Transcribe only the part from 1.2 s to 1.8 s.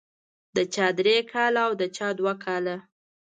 کاله او